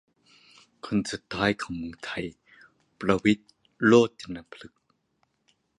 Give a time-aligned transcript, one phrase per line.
[0.85, 2.25] คนสุดท้ายของเมืองไทย
[2.99, 3.45] ประวิตร
[3.85, 4.81] โรจนพฤกษ์